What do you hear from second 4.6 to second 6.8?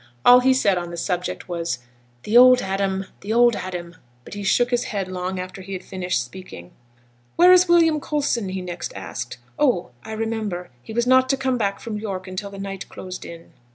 his head long after he had finished speaking.